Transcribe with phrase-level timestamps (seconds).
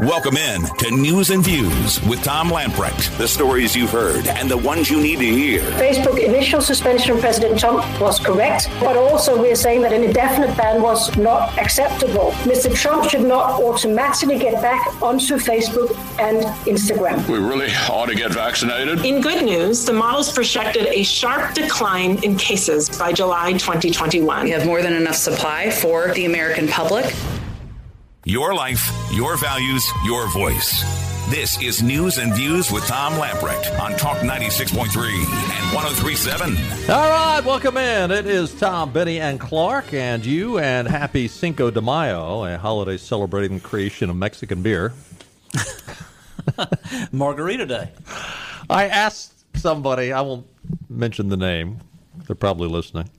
[0.00, 3.16] Welcome in to News and Views with Tom Lamprecht.
[3.16, 5.60] The stories you've heard and the ones you need to hear.
[5.78, 10.56] Facebook initial suspension of President Trump was correct, but also we're saying that an indefinite
[10.56, 12.32] ban was not acceptable.
[12.42, 12.74] Mr.
[12.74, 17.24] Trump should not automatically get back onto Facebook and Instagram.
[17.28, 19.04] We really ought to get vaccinated.
[19.04, 24.42] In good news, the models projected a sharp decline in cases by July 2021.
[24.42, 27.14] We have more than enough supply for the American public.
[28.26, 30.80] Your life, your values, your voice.
[31.28, 36.56] This is News and Views with Tom Lamprecht on Talk 96.3 and 1037.
[36.90, 38.10] All right, welcome in.
[38.10, 42.96] It is Tom, Benny, and Clark, and you, and happy Cinco de Mayo, a holiday
[42.96, 44.94] celebrating the creation of Mexican beer.
[47.12, 47.90] Margarita Day.
[48.70, 50.46] I asked somebody, I won't
[50.88, 51.80] mention the name,
[52.26, 53.10] they're probably listening,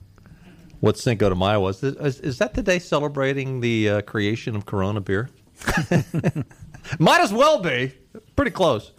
[0.80, 1.82] what Cinco de Mayo was.
[1.82, 5.30] Is, is that the day celebrating the uh, creation of Corona beer?
[6.98, 7.92] Might as well be.
[8.36, 8.92] Pretty close.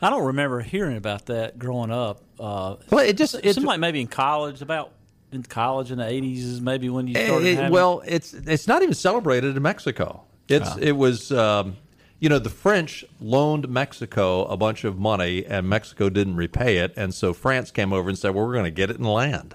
[0.00, 2.22] I don't remember hearing about that growing up.
[2.38, 4.92] Uh, Well, it just it seemed like maybe in college, about
[5.32, 7.46] in college in the eighties is maybe when you started.
[7.46, 10.22] it- having, well, it's it's not even celebrated in Mexico.
[10.48, 11.76] It's it was um,
[12.18, 16.92] you know the French loaned Mexico a bunch of money and Mexico didn't repay it,
[16.96, 19.54] and so France came over and said, "Well, we're going to get it in land."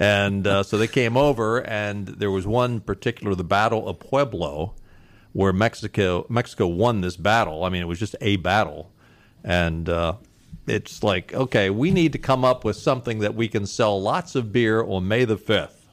[0.00, 4.74] And uh, so they came over, and there was one particular, the Battle of Pueblo,
[5.32, 7.64] where Mexico Mexico won this battle.
[7.64, 8.92] I mean, it was just a battle,
[9.42, 10.14] and uh,
[10.66, 14.34] it's like, okay, we need to come up with something that we can sell lots
[14.34, 15.88] of beer on May the fifth.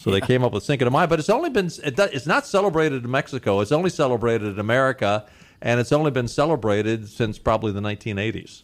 [0.00, 2.46] So they came up with Cinco de Mayo, but it's only been it, it's not
[2.46, 3.60] celebrated in Mexico.
[3.60, 5.26] It's only celebrated in America,
[5.62, 8.62] and it's only been celebrated since probably the 1980s.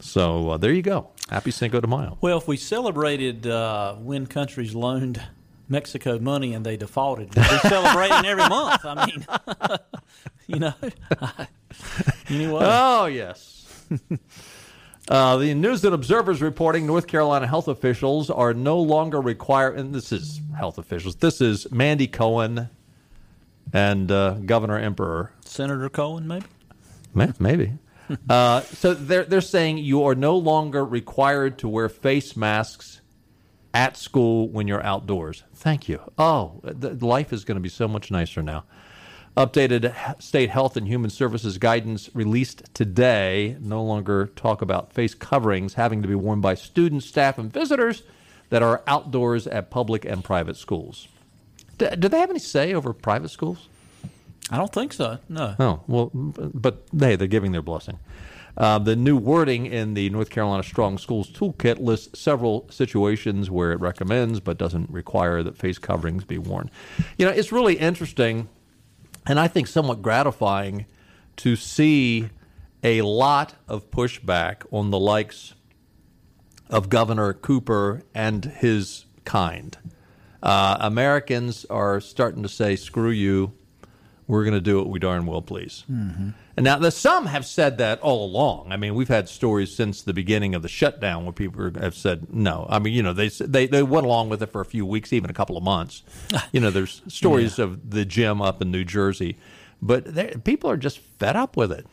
[0.00, 1.10] So uh, there you go.
[1.28, 2.18] Happy Cinco de Mayo.
[2.20, 5.20] well, if we celebrated uh, when countries loaned
[5.68, 8.84] Mexico money and they defaulted, we'd be celebrating every month.
[8.84, 9.26] I mean,
[10.46, 10.74] you know.
[12.28, 13.66] anyway, Oh, yes.
[15.08, 19.92] uh, the News and Observer's reporting North Carolina health officials are no longer required, and
[19.92, 22.68] this is health officials, this is Mandy Cohen
[23.72, 25.32] and uh, Governor Emperor.
[25.44, 26.46] Senator Cohen, maybe.
[27.40, 27.72] Maybe.
[28.28, 33.00] uh, so they're, they're saying you are no longer required to wear face masks
[33.74, 35.42] at school when you're outdoors.
[35.54, 36.00] Thank you.
[36.16, 38.64] Oh, life is going to be so much nicer now.
[39.36, 45.74] Updated state health and human services guidance released today no longer talk about face coverings
[45.74, 48.02] having to be worn by students, staff, and visitors
[48.48, 51.06] that are outdoors at public and private schools.
[51.76, 53.68] D- do they have any say over private schools?
[54.50, 55.18] I don't think so.
[55.28, 55.54] No.
[55.58, 57.98] Oh well, but hey, they're giving their blessing.
[58.56, 63.72] Uh, the new wording in the North Carolina Strong Schools Toolkit lists several situations where
[63.72, 66.70] it recommends but doesn't require that face coverings be worn.
[67.18, 68.48] You know, it's really interesting,
[69.26, 70.86] and I think somewhat gratifying
[71.38, 72.30] to see
[72.82, 75.52] a lot of pushback on the likes
[76.70, 79.76] of Governor Cooper and his kind.
[80.42, 83.52] Uh, Americans are starting to say, "Screw you."
[84.28, 85.84] We're going to do what we darn well please.
[85.88, 88.72] And now, the, some have said that all along.
[88.72, 92.32] I mean, we've had stories since the beginning of the shutdown where people have said
[92.32, 92.66] no.
[92.70, 95.12] I mean, you know, they they they went along with it for a few weeks,
[95.12, 96.02] even a couple of months.
[96.52, 99.36] You know, there's stories of the gym up in New Jersey,
[99.82, 101.86] but they- people are just fed up with it.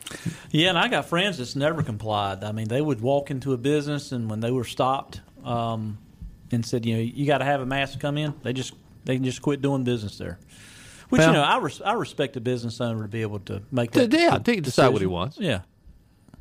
[0.52, 2.44] Yeah, and I got friends that's never complied.
[2.46, 5.98] I mean, they would walk into a business, and when they were stopped um,
[6.52, 8.74] and said, you know, you got to have a mask to come in, they just
[9.04, 10.40] they just quit doing business there.
[11.14, 13.62] Which Well- you know, I res- I respect a business owner to be able to
[13.72, 14.12] make that.
[14.12, 15.38] Yeah, to decide what he wants.
[15.40, 15.60] Yeah,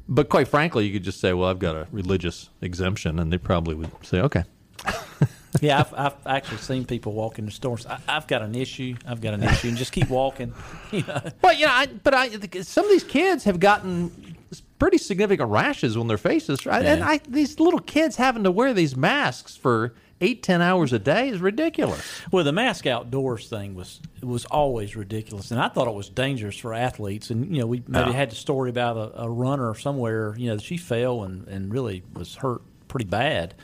[0.09, 3.37] But quite frankly, you could just say, "Well, I've got a religious exemption," and they
[3.37, 4.45] probably would say, "Okay."
[5.61, 5.81] yeah.
[5.81, 7.85] I've, I've actually seen people walk into stores.
[7.85, 8.95] I, I've got an issue.
[9.07, 10.55] I've got an issue, and just keep walking.
[10.91, 12.29] You know, Well, you know, I, but I,
[12.63, 14.37] some of these kids have gotten
[14.79, 16.85] pretty significant rashes on their faces, right?
[16.85, 20.99] and I, these little kids having to wear these masks for eight, ten hours a
[20.99, 22.21] day is ridiculous.
[22.31, 26.57] Well, the mask outdoors thing was was always ridiculous, and I thought it was dangerous
[26.57, 27.31] for athletes.
[27.31, 30.35] And you know, we maybe had the story about a, a runner somewhere.
[30.39, 33.55] You know, she fell and, and really was hurt pretty bad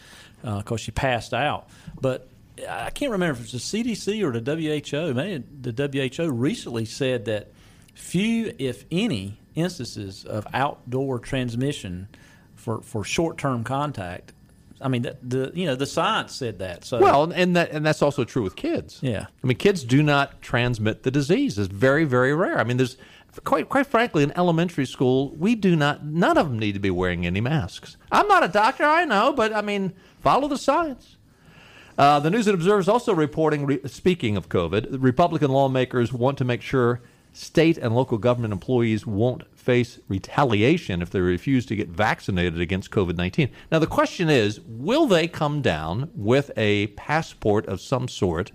[0.44, 1.68] uh, because she passed out.
[2.00, 2.28] But
[2.68, 5.14] I can't remember if it's the CDC or the WHO.
[5.14, 7.52] Maybe the WHO recently said that
[7.94, 12.08] few, if any, instances of outdoor transmission
[12.54, 14.32] for, for short term contact.
[14.80, 16.84] I mean, the, the you know the science said that.
[16.84, 18.98] So Well, and that and that's also true with kids.
[19.02, 19.26] Yeah.
[19.42, 21.58] I mean, kids do not transmit the disease.
[21.58, 22.58] It's very, very rare.
[22.58, 22.96] I mean, there's
[23.44, 26.04] quite quite frankly, in elementary school, we do not.
[26.04, 27.96] None of them need to be wearing any masks.
[28.12, 31.16] I'm not a doctor, I know, but I mean, follow the science.
[31.96, 33.66] Uh, the News and Observer is also reporting.
[33.66, 37.00] Re- speaking of COVID, Republican lawmakers want to make sure
[37.32, 42.90] state and local government employees won't face retaliation if they refuse to get vaccinated against
[42.90, 43.50] COVID 19.
[43.70, 48.50] Now, the question is will they come down with a passport of some sort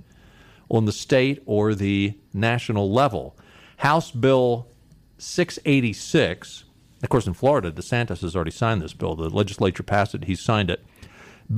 [0.69, 3.37] on the state or the national level?
[3.77, 4.67] House Bill
[5.19, 6.63] 686,
[7.03, 9.15] of course, in Florida, DeSantis has already signed this bill.
[9.15, 10.83] The legislature passed it, he signed it.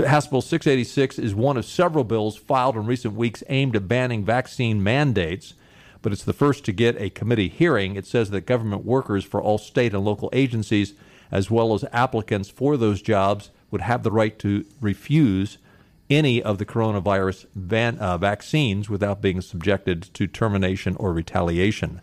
[0.06, 4.26] House Bill 686 is one of several bills filed in recent weeks aimed at banning
[4.26, 5.54] vaccine mandates
[6.06, 7.96] but it's the first to get a committee hearing.
[7.96, 10.94] It says that government workers for all state and local agencies,
[11.32, 15.58] as well as applicants for those jobs, would have the right to refuse
[16.08, 22.02] any of the coronavirus van, uh, vaccines without being subjected to termination or retaliation.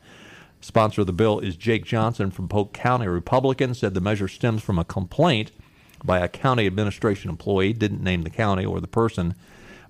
[0.60, 4.64] Sponsor of the bill is Jake Johnson from Polk County, Republican, said the measure stems
[4.64, 5.52] from a complaint
[6.02, 9.37] by a county administration employee, didn't name the county or the person,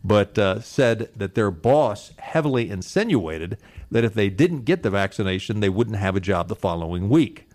[0.05, 3.59] but uh, said that their boss heavily insinuated
[3.91, 7.49] that if they didn't get the vaccination, they wouldn't have a job the following week.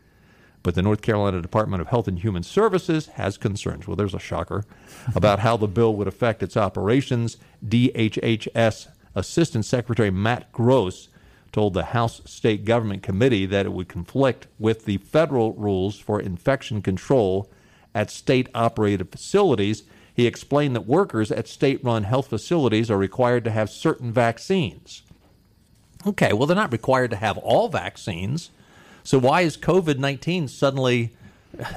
[0.64, 3.88] But the North Carolina Department of Health and Human Services has concerns.
[3.88, 4.66] Well, there's a shocker
[5.16, 7.38] about how the bill would affect its operations.
[7.66, 11.10] DHHS Assistant Secretary Matt Gross
[11.52, 16.20] told the House State Government Committee that it would conflict with the federal rules for
[16.20, 17.50] infection control
[17.96, 19.84] at state operated facilities
[20.18, 25.04] he explained that workers at state run health facilities are required to have certain vaccines.
[26.08, 28.50] Okay, well, they're not required to have all vaccines.
[29.04, 31.16] So why is COVID 19 suddenly,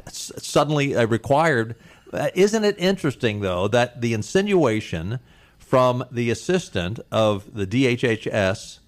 [0.08, 1.76] suddenly uh, required?
[2.14, 5.18] Uh, isn't it interesting, though, that the insinuation
[5.58, 8.78] from the assistant of the DHHS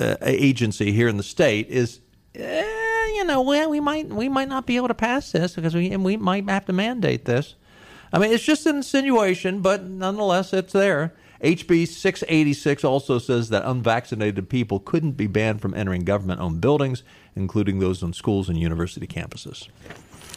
[0.00, 2.00] uh, agency here in the state is,
[2.34, 5.76] eh, you know, well, we might we might not be able to pass this because
[5.76, 7.54] we we might have to mandate this.
[8.14, 11.12] I mean, it's just an insinuation, but nonetheless, it's there.
[11.42, 17.02] HB 686 also says that unvaccinated people couldn't be banned from entering government owned buildings,
[17.34, 19.66] including those on schools and university campuses.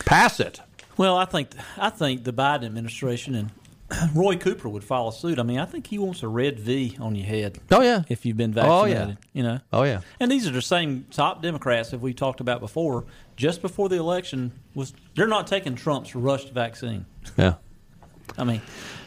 [0.06, 0.60] Pass it.
[0.98, 3.52] Well, I think I think the Biden administration and
[4.16, 5.38] Roy Cooper would follow suit.
[5.38, 7.60] I mean, I think he wants a red V on your head.
[7.70, 9.02] Oh yeah, if you've been vaccinated.
[9.02, 9.60] Oh yeah, you know.
[9.72, 10.02] Oh yeah.
[10.20, 13.06] And these are the same top Democrats that we talked about before.
[13.36, 17.06] Just before the election was, they're not taking Trump's rushed vaccine.
[17.38, 17.56] Yeah.
[18.38, 18.62] I mean,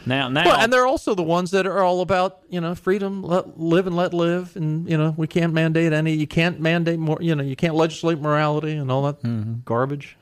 [0.05, 3.23] now now, well, and they're also the ones that are all about you know freedom,
[3.23, 6.13] let, live and let live, and you know we can't mandate any.
[6.13, 7.17] You can't mandate more.
[7.21, 9.55] You know you can't legislate morality and all that mm-hmm.
[9.65, 10.17] garbage.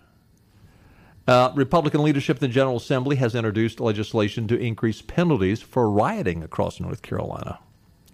[1.28, 6.42] Uh, Republican leadership in the General Assembly has introduced legislation to increase penalties for rioting
[6.44, 7.60] across North Carolina.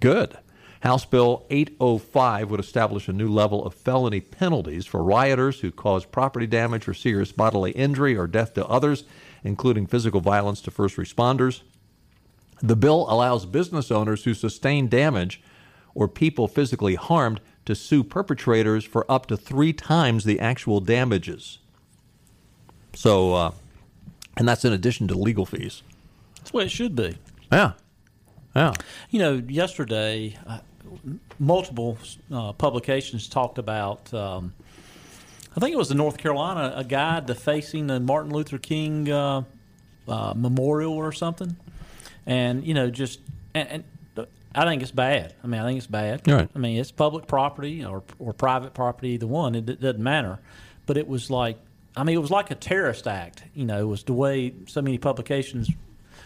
[0.02, 0.38] Good.
[0.82, 6.06] House Bill 805 would establish a new level of felony penalties for rioters who cause
[6.06, 9.06] property damage or serious bodily injury or death to others
[9.45, 11.62] including physical violence to first responders.
[12.62, 15.42] The bill allows business owners who sustain damage
[15.94, 21.59] or people physically harmed to sue perpetrators for up to three times the actual damages.
[22.94, 23.51] So, uh,
[24.36, 25.83] and that's in addition to legal fees.
[26.38, 27.18] That's the way it should be.
[27.51, 27.74] Yeah.
[28.56, 28.74] Yeah.
[29.12, 30.59] You know, yesterday, uh,
[31.39, 31.98] multiple
[32.31, 34.53] uh, publications talked about um,
[35.56, 39.44] I think it was the North Carolina a guide defacing the Martin Luther King uh,
[40.07, 41.56] uh, memorial or something,
[42.25, 43.19] and you know just
[43.54, 43.84] and, and,
[44.54, 45.34] I think it's bad.
[45.44, 46.28] I mean, I think it's bad.
[46.28, 46.50] Right.
[46.56, 49.56] I mean, it's public property or or private property, either one.
[49.56, 50.39] It, it doesn't matter.
[50.86, 51.58] But it was like,
[51.98, 53.44] I mean, it was like a terrorist act.
[53.53, 55.70] You know, it was the way so many publications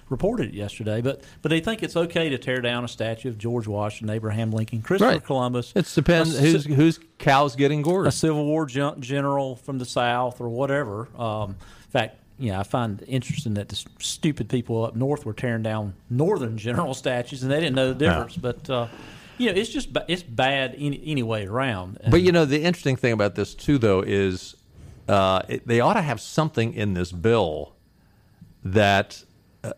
[0.10, 3.38] reported it yesterday, but but they think it's okay to tear down a statue of
[3.38, 5.24] George Washington, Abraham Lincoln, Christopher right.
[5.24, 5.72] Columbus.
[5.76, 8.08] It depends a, who's whose cow's getting gored.
[8.08, 11.08] A Civil War general from the South or whatever.
[11.18, 15.34] Um, in fact, yeah, I find it interesting that the stupid people up north were
[15.34, 18.36] tearing down northern general statues, and they didn't know the difference.
[18.36, 18.42] Yeah.
[18.42, 18.88] But uh,
[19.38, 21.98] you know, it's just it's bad any, any way around.
[22.02, 24.56] And, but you know, the interesting thing about this too, though, is
[25.08, 27.74] uh, it, they ought to have something in this bill
[28.64, 29.24] that
[29.64, 29.74] uh,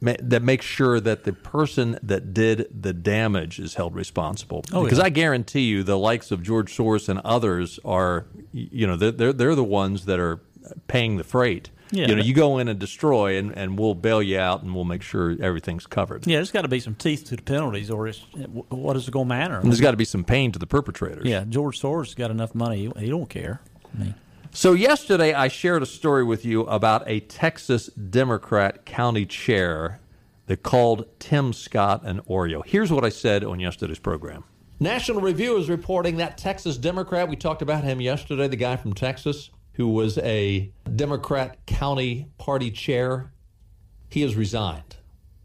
[0.00, 4.64] that makes sure that the person that did the damage is held responsible.
[4.72, 5.04] Oh, because yeah.
[5.04, 9.54] I guarantee you, the likes of George Soros and others are, you know, they're they're,
[9.54, 10.40] the ones that are
[10.86, 11.70] paying the freight.
[11.92, 14.74] Yeah, you know, you go in and destroy, and, and we'll bail you out, and
[14.74, 16.26] we'll make sure everything's covered.
[16.26, 18.10] Yeah, there's got to be some teeth to the penalties, or
[18.70, 19.58] what is it going to matter?
[19.58, 21.24] And there's got to be some pain to the perpetrators.
[21.26, 23.60] Yeah, George Soros has got enough money; he, he don't care.
[23.94, 24.14] I mean,
[24.56, 30.00] so, yesterday I shared a story with you about a Texas Democrat county chair
[30.46, 32.64] that called Tim Scott an Oreo.
[32.64, 34.44] Here's what I said on yesterday's program.
[34.80, 38.94] National Review is reporting that Texas Democrat, we talked about him yesterday, the guy from
[38.94, 43.32] Texas who was a Democrat county party chair,
[44.08, 44.96] he has resigned.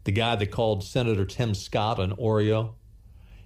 [0.04, 2.76] The guy that called Senator Tim Scott an Oreo,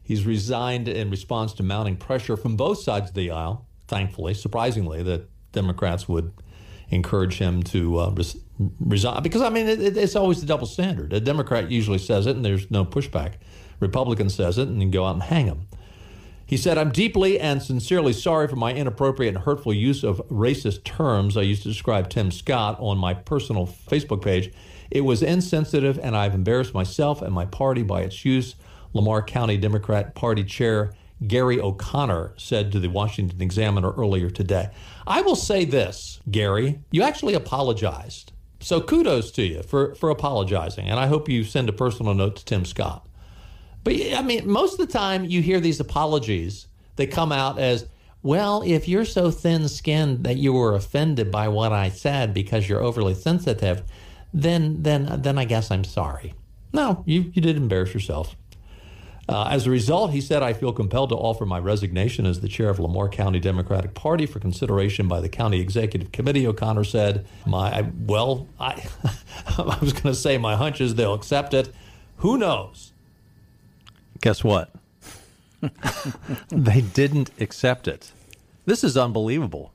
[0.07, 3.67] He's resigned in response to mounting pressure from both sides of the aisle.
[3.89, 6.33] Thankfully, surprisingly, that Democrats would
[6.91, 8.37] encourage him to uh, res-
[8.79, 11.13] resign because I mean it, it, it's always the double standard.
[11.13, 13.35] A Democrat usually says it, and there's no pushback.
[13.81, 15.67] Republican says it, and you go out and hang him.
[16.47, 20.85] He said, I'm deeply and sincerely sorry for my inappropriate and hurtful use of racist
[20.85, 24.53] terms I used to describe Tim Scott on my personal Facebook page.
[24.89, 28.55] It was insensitive, and I've embarrassed myself and my party by its use.
[28.93, 30.93] Lamar County Democrat Party Chair
[31.27, 34.71] Gary O'Connor said to the Washington Examiner earlier today.
[35.07, 38.33] I will say this, Gary, you actually apologized.
[38.61, 40.89] So kudos to you for, for apologizing.
[40.89, 43.07] And I hope you send a personal note to Tim Scott.
[43.85, 47.87] But I mean, most of the time you hear these apologies, they come out as,
[48.23, 52.69] well, if you're so thin skinned that you were offended by what I said because
[52.69, 53.85] you're overly sensitive,
[54.35, 56.35] then then then I guess I'm sorry.
[56.73, 58.35] No, you, you did embarrass yourself.
[59.29, 62.49] Uh, as a result, he said, I feel compelled to offer my resignation as the
[62.49, 66.47] chair of Lamar County Democratic Party for consideration by the county executive committee.
[66.47, 68.87] O'Connor said, "My well, I,
[69.59, 71.75] I was going to say my hunch is they'll accept it.
[72.19, 72.93] Who knows?
[74.21, 74.71] Guess what?
[76.49, 78.13] they didn't accept it.
[78.65, 79.73] This is unbelievable.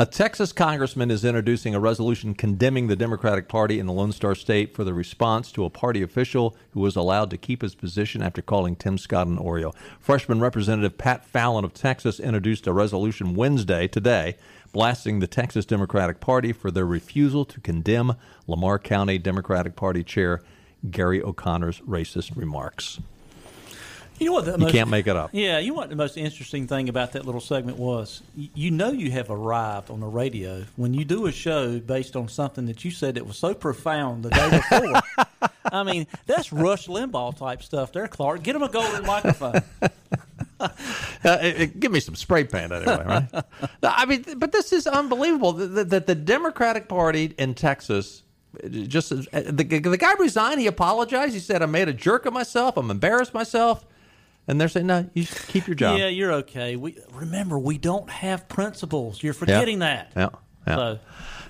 [0.00, 4.36] A Texas congressman is introducing a resolution condemning the Democratic Party in the Lone Star
[4.36, 8.22] State for the response to a party official who was allowed to keep his position
[8.22, 9.74] after calling Tim Scott an Oreo.
[9.98, 14.36] Freshman Representative Pat Fallon of Texas introduced a resolution Wednesday, today,
[14.72, 18.14] blasting the Texas Democratic Party for their refusal to condemn
[18.46, 20.40] Lamar County Democratic Party Chair
[20.92, 23.00] Gary O'Connor's racist remarks.
[24.18, 24.44] You know what?
[24.46, 25.30] The You most, can't make it up.
[25.32, 28.22] Yeah, you know what the most interesting thing about that little segment was?
[28.36, 32.28] You know you have arrived on the radio when you do a show based on
[32.28, 35.48] something that you said that was so profound the day before.
[35.72, 38.42] I mean, that's Rush Limbaugh type stuff there, Clark.
[38.42, 39.62] Get him a golden microphone.
[40.60, 43.28] Uh, it- it- give me some spray paint anyway, right?
[43.82, 48.22] No, I mean, but this is unbelievable that the, the Democratic Party in Texas.
[48.68, 50.60] Just uh, the, the guy resigned.
[50.60, 51.32] He apologized.
[51.34, 52.76] He said, "I made a jerk of myself.
[52.76, 53.84] I'm embarrassed myself."
[54.48, 56.74] And they're saying, "No, you should keep your job." Yeah, you're okay.
[56.76, 59.22] We remember we don't have principles.
[59.22, 60.12] You're forgetting that.
[60.16, 60.30] Yeah.
[60.66, 60.76] yeah.
[60.76, 60.98] So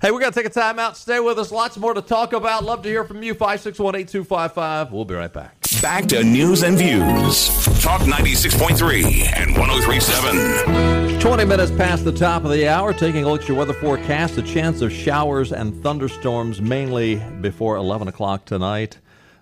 [0.00, 0.97] Hey, we got to take a time out.
[0.97, 1.50] Stay with us.
[1.50, 2.62] Lots more to talk about.
[2.62, 3.35] Love to hear from you.
[3.35, 4.93] 561 8255.
[4.93, 5.57] We'll be right back.
[5.83, 7.49] Back to news and views.
[7.83, 11.19] Talk 96.3 and 1037.
[11.19, 14.38] 20 minutes past the top of the hour, taking a look at your weather forecast.
[14.38, 18.99] A chance of showers and thunderstorms mainly before 11 o'clock tonight.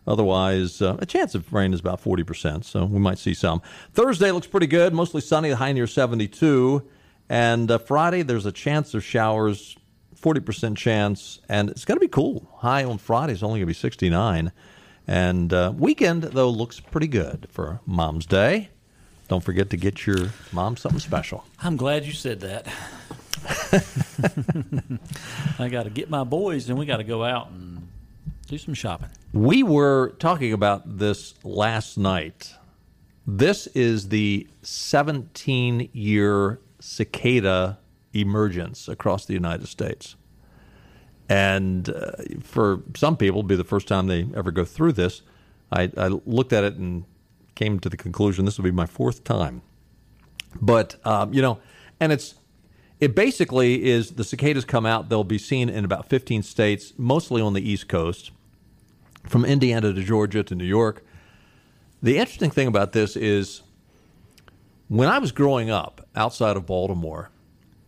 [0.06, 3.60] Otherwise, uh, a chance of rain is about 40%, so we might see some.
[3.92, 6.82] Thursday looks pretty good, mostly sunny, the high near 72.
[7.28, 9.76] And uh, Friday, there's a chance of showers,
[10.20, 12.48] 40% chance, and it's going to be cool.
[12.58, 14.52] High on Friday is only going to be 69.
[15.08, 18.70] And uh, weekend, though, looks pretty good for Mom's Day.
[19.28, 21.44] Don't forget to get your mom something special.
[21.60, 22.66] I'm glad you said that.
[25.58, 27.85] I got to get my boys, and we got to go out and
[28.46, 29.08] do some shopping.
[29.32, 32.54] We were talking about this last night.
[33.26, 37.78] This is the 17 year cicada
[38.12, 40.16] emergence across the United States.
[41.28, 45.22] And uh, for some people, it'll be the first time they ever go through this.
[45.72, 47.04] I, I looked at it and
[47.56, 49.62] came to the conclusion this will be my fourth time.
[50.60, 51.58] But, um, you know,
[51.98, 52.36] and it's
[52.98, 55.08] it basically is the cicadas come out.
[55.08, 58.30] They'll be seen in about 15 states, mostly on the East Coast,
[59.26, 61.04] from Indiana to Georgia to New York.
[62.02, 63.62] The interesting thing about this is
[64.88, 67.30] when I was growing up outside of Baltimore,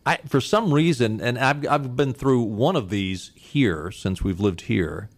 [0.05, 4.41] I, for some reason, and I've, I've been through one of these here since we've
[4.41, 5.11] lived here.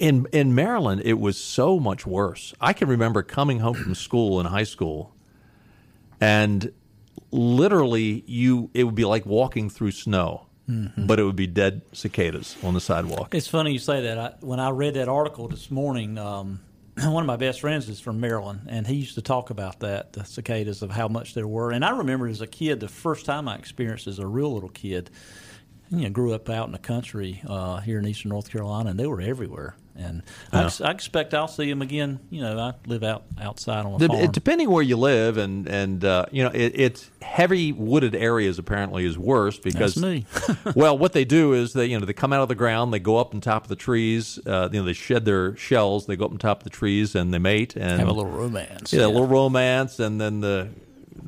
[0.00, 2.52] In in Maryland, it was so much worse.
[2.60, 5.14] I can remember coming home from school in high school,
[6.20, 6.72] and
[7.30, 12.56] literally, you it would be like walking through snow, but it would be dead cicadas
[12.62, 13.34] on the sidewalk.
[13.34, 14.18] It's funny you say that.
[14.18, 16.60] I, when I read that article this morning, um,
[17.02, 20.12] one of my best friends is from Maryland, and he used to talk about that
[20.12, 21.70] the cicadas of how much there were.
[21.70, 24.68] And I remember as a kid, the first time I experienced as a real little
[24.68, 25.10] kid,
[25.90, 28.98] you know, grew up out in the country uh, here in eastern North Carolina, and
[28.98, 29.76] they were everywhere.
[29.98, 30.22] And
[30.52, 32.20] I, ex- I expect I'll see them again.
[32.30, 34.30] You know, I live out outside on a Dep- farm.
[34.32, 39.04] Depending where you live, and and uh, you know, it, it's heavy wooded areas apparently
[39.04, 40.26] is worse because That's me.
[40.74, 42.98] well, what they do is they you know they come out of the ground, they
[42.98, 46.16] go up on top of the trees, uh, you know they shed their shells, they
[46.16, 48.92] go up on top of the trees and they mate and Have a little romance.
[48.92, 50.68] yeah, a little romance, and then the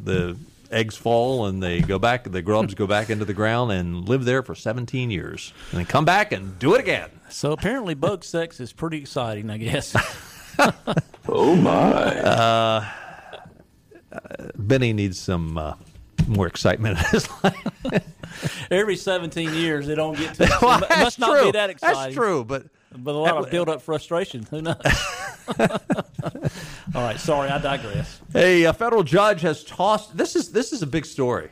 [0.04, 0.36] the
[0.70, 4.24] eggs fall and they go back, the grubs go back into the ground and live
[4.24, 7.10] there for 17 years, and then come back and do it again.
[7.28, 9.94] So apparently, bug sex is pretty exciting, I guess.
[11.28, 12.18] oh my!
[12.20, 12.84] Uh,
[14.56, 15.74] Benny needs some uh,
[16.26, 18.04] more excitement in his life.
[18.70, 20.44] Every 17 years, they don't get to.
[20.48, 21.44] It must that's not true.
[21.46, 22.00] be that exciting.
[22.02, 22.66] That's true, but
[22.96, 24.46] but a lot of build up frustration.
[24.50, 24.76] Who knows?
[26.94, 28.20] All right, sorry, I digress.
[28.34, 30.16] A, a federal judge has tossed.
[30.16, 31.50] This is this is a big story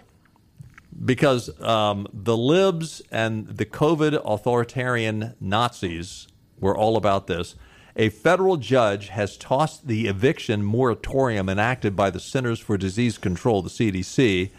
[1.04, 6.26] because um, the libs and the COVID authoritarian Nazis
[6.58, 7.54] were all about this.
[7.96, 13.62] A federal judge has tossed the eviction moratorium enacted by the Centers for Disease Control,
[13.62, 14.50] the CDC,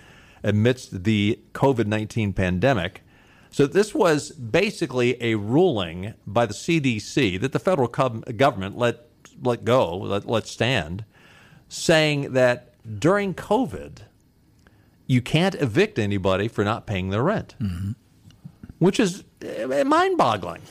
[0.44, 3.04] amidst the COVID 19 pandemic.
[3.52, 9.08] So, this was basically a ruling by the CDC that the federal government let,
[9.42, 11.06] let go, let, let stand,
[11.70, 14.00] saying that during COVID,
[15.06, 17.92] you can't evict anybody for not paying their rent, mm-hmm.
[18.80, 20.62] which is eh, mind boggling.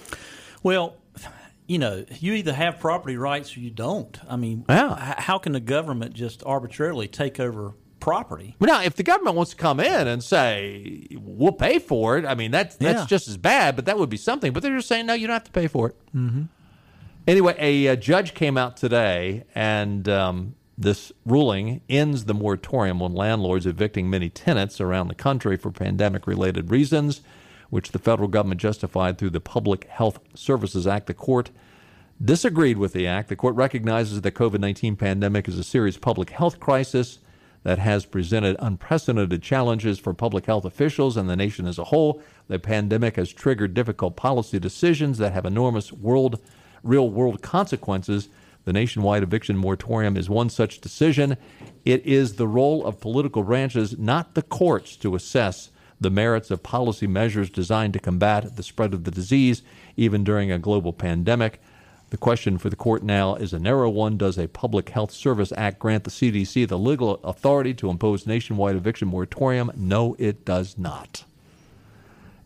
[0.63, 0.97] Well,
[1.67, 4.19] you know, you either have property rights or you don't.
[4.29, 5.15] I mean, yeah.
[5.19, 7.75] how can the government just arbitrarily take over
[8.07, 8.55] property?
[8.61, 12.37] Now, if the government wants to come in and say we'll pay for it, I
[12.37, 13.07] mean that's that's Yeah.
[13.07, 14.53] just as bad, but that would be something.
[14.53, 15.97] But they're just saying no, you don't have to pay for it.
[16.15, 16.43] Mm-hmm.
[17.27, 23.13] Anyway, a, uh judge came out today, and um, this ruling ends the moratorium on
[23.13, 27.23] landlords evicting many tenants around the country for pandemic-related reasons,
[27.71, 31.09] which the federal government justified through the Public Health Services Act.
[31.09, 31.51] The court
[32.25, 33.29] disagreed with the act.
[33.31, 37.19] The court recognizes the COVID 19 pandemic is a serious public health crisis
[37.67, 42.23] that has presented unprecedented challenges for public health officials and the nation as a whole.
[42.47, 46.41] The pandemic has triggered difficult policy decisions that have enormous world,
[46.85, 48.29] real world consequences.
[48.67, 51.37] The nationwide eviction moratorium is one such decision.
[51.85, 55.71] It is the role of political branches, not the courts, to assess
[56.01, 59.63] the merits of policy measures designed to combat the spread of the disease,
[59.97, 61.61] even during a global pandemic.
[62.11, 64.17] The question for the court now is a narrow one.
[64.17, 68.77] Does a Public Health Service Act grant the CDC the legal authority to impose nationwide
[68.77, 69.73] eviction moratorium?
[69.75, 71.25] No, it does not.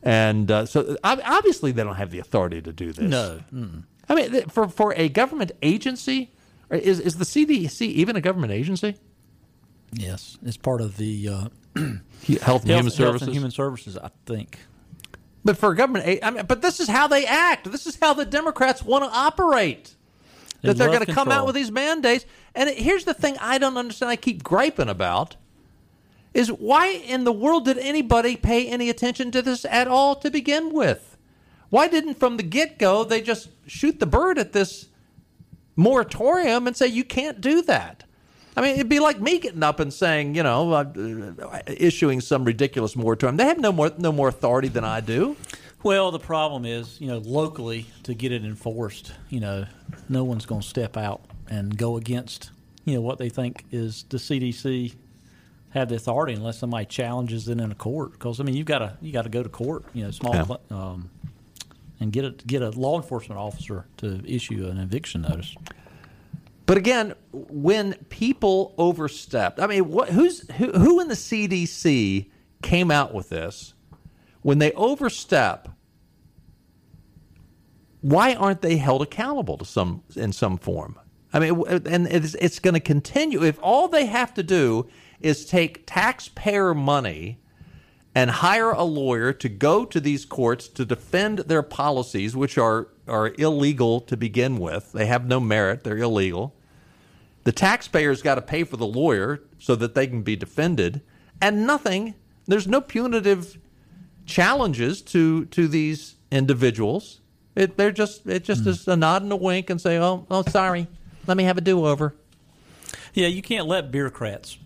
[0.02, 3.10] And uh, so obviously they don't have the authority to do this.
[3.10, 3.40] No.
[3.52, 3.82] Mm.
[4.08, 6.30] I mean, for, for a government agency,
[6.70, 8.96] is, is the CDC even a government agency?
[9.92, 11.48] Yes, it's part of the uh,
[12.42, 13.28] Health and Human Services?
[13.28, 14.58] and Human Services, I think.
[15.44, 17.70] But for a government, I mean, but this is how they act.
[17.70, 19.94] This is how the Democrats want to operate.
[20.62, 22.26] They that they're going to come out with these mandates.
[22.54, 24.10] And it- here's the thing: I don't understand.
[24.10, 25.36] I keep griping about
[26.34, 30.30] is why in the world did anybody pay any attention to this at all to
[30.30, 31.16] begin with?
[31.70, 34.86] Why didn't from the get go they just shoot the bird at this
[35.76, 38.04] moratorium and say you can't do that?
[38.56, 42.44] I mean, it'd be like me getting up and saying, you know, uh, issuing some
[42.44, 43.36] ridiculous moratorium.
[43.36, 45.36] They have no more no more authority than I do.
[45.82, 49.64] Well, the problem is, you know, locally to get it enforced, you know,
[50.08, 52.50] no one's going to step out and go against,
[52.84, 54.94] you know, what they think is the CDC
[55.70, 58.12] have the authority unless somebody challenges it in a court.
[58.12, 60.34] Because I mean, you've got to you got to go to court, you know, small
[60.34, 60.76] Yeah.
[60.76, 61.08] um,
[62.00, 65.54] and get a get a law enforcement officer to issue an eviction notice.
[66.70, 72.30] But again, when people overstepped, I mean, what, who's who, who in the CDC
[72.62, 73.74] came out with this?
[74.42, 75.68] When they overstep,
[78.02, 80.96] why aren't they held accountable to some in some form?
[81.32, 85.46] I mean, and it's, it's going to continue if all they have to do is
[85.46, 87.40] take taxpayer money
[88.14, 92.86] and hire a lawyer to go to these courts to defend their policies, which are
[93.08, 94.92] are illegal to begin with.
[94.92, 96.54] They have no merit; they're illegal.
[97.44, 101.00] The taxpayers got to pay for the lawyer so that they can be defended,
[101.40, 102.14] and nothing.
[102.46, 103.58] There's no punitive
[104.26, 107.20] challenges to to these individuals.
[107.54, 110.42] It, they're just it just is a nod and a wink and say, "Oh, oh,
[110.42, 110.86] sorry,
[111.26, 112.14] let me have a do over."
[113.14, 114.58] Yeah, you can't let bureaucrats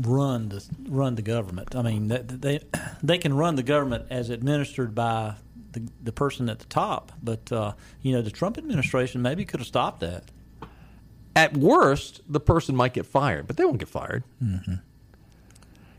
[0.00, 1.74] run the run the government.
[1.74, 2.60] I mean, they they,
[3.02, 5.34] they can run the government as administered by
[5.72, 9.60] the the person at the top, but uh, you know, the Trump administration maybe could
[9.60, 10.24] have stopped that.
[11.36, 14.24] At worst, the person might get fired, but they won't get fired.
[14.42, 14.74] Mm-hmm.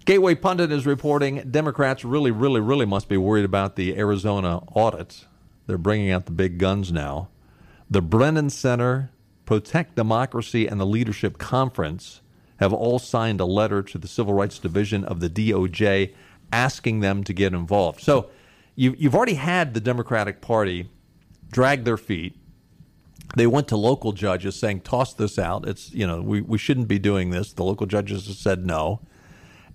[0.06, 5.26] Gateway Pundit is reporting Democrats really, really, really must be worried about the Arizona audit.
[5.68, 7.30] They're bringing out the big guns now.
[7.90, 9.12] The Brennan Center,
[9.46, 12.22] Protect Democracy, and the Leadership Conference
[12.58, 16.14] have all signed a letter to the Civil Rights Division of the DOJ
[16.52, 18.02] asking them to get involved.
[18.02, 18.30] So
[18.76, 20.90] you, you've already had the Democratic Party
[21.52, 22.36] drag their feet
[23.36, 26.88] they went to local judges saying toss this out it's you know we, we shouldn't
[26.88, 29.02] be doing this the local judges have said no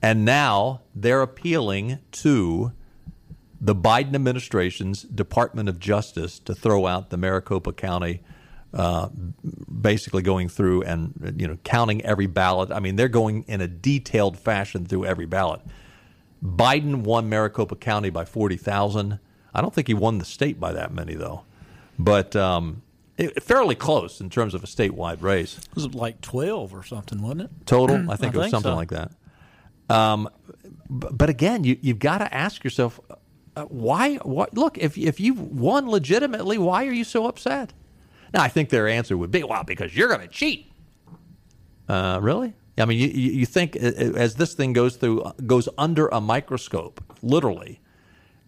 [0.03, 2.73] and now they're appealing to
[3.61, 8.21] the biden administration's department of justice to throw out the maricopa county
[8.77, 9.09] uh,
[9.81, 12.71] basically going through and you know counting every ballot.
[12.71, 15.63] I mean, they're going in a detailed fashion through every ballot.
[16.45, 19.19] Biden won Maricopa County by forty thousand.
[19.55, 21.45] I don't think he won the state by that many though,
[21.99, 22.83] but um,
[23.19, 25.59] it, fairly close in terms of a statewide race.
[25.59, 27.51] It was like 12 or something, wasn't it?
[27.67, 28.77] Total, I think I it was think something so.
[28.77, 29.13] like that.
[29.89, 30.29] Um,
[30.89, 33.01] but again, you, you've got to ask yourself,
[33.57, 34.17] uh, why?
[34.17, 34.55] What?
[34.55, 37.73] Look, if if you've won legitimately, why are you so upset?
[38.35, 40.71] Now, I think their answer would be, well, because you're going to cheat.
[41.89, 42.55] Uh, really?
[42.79, 46.21] I mean, you, you think uh, uh, as this thing goes through goes under a
[46.21, 47.81] microscope, literally,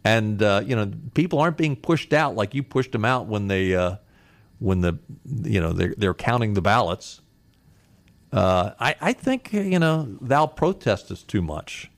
[0.05, 3.49] and uh, you know people aren't being pushed out like you pushed them out when
[3.49, 3.97] they uh,
[4.59, 4.99] when the
[5.43, 7.21] you know they're they're counting the ballots.
[8.33, 11.91] Uh, I I think you know thou protestest too much.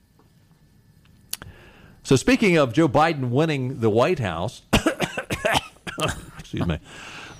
[2.03, 4.63] So speaking of Joe Biden winning the White House,
[6.39, 6.79] excuse me,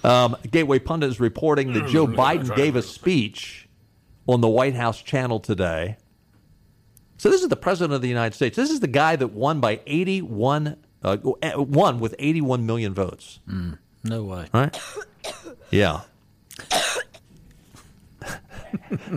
[0.04, 3.68] um, Gateway Pundit is reporting that Joe Biden gave a speech
[4.28, 5.98] on the White House channel today.
[7.18, 8.56] So this is the president of the United States.
[8.56, 11.18] This is the guy that won by 81, uh,
[11.56, 13.40] won with 81 million votes.
[14.04, 14.48] No way.
[14.54, 14.76] Right?
[15.72, 16.02] Yeah.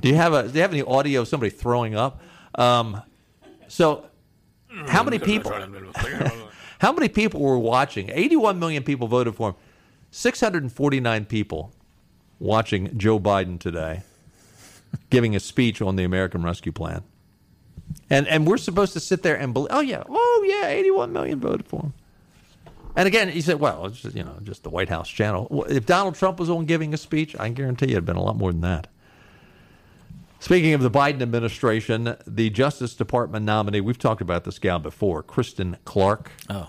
[0.00, 2.20] do you have a Do you have any audio of somebody throwing up?
[2.54, 3.02] Um,
[3.68, 4.06] so,
[4.86, 5.52] how many people?
[6.78, 8.10] how many people were watching?
[8.10, 9.56] Eighty-one million people voted for him.
[10.10, 11.72] Six hundred and forty-nine people
[12.38, 14.02] watching Joe Biden today,
[15.10, 17.02] giving a speech on the American Rescue Plan.
[18.08, 19.70] And and we're supposed to sit there and believe.
[19.72, 21.94] Oh yeah, oh yeah, eighty-one million voted for him.
[22.96, 25.86] And again, he said, "Well, it's just, you know, just the White House channel." If
[25.86, 28.52] Donald Trump was on giving a speech, I guarantee you it'd been a lot more
[28.52, 28.88] than that.
[30.38, 35.22] Speaking of the Biden administration, the Justice Department nominee, we've talked about this gal before,
[35.22, 36.30] Kristen Clarke.
[36.50, 36.68] Oh.